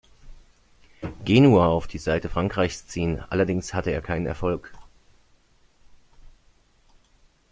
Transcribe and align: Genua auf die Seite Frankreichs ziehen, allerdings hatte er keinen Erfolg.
Genua 1.25 1.67
auf 1.67 1.85
die 1.85 1.99
Seite 1.99 2.27
Frankreichs 2.27 2.87
ziehen, 2.87 3.23
allerdings 3.29 3.75
hatte 3.75 3.91
er 3.91 4.01
keinen 4.01 4.25
Erfolg. 4.25 4.73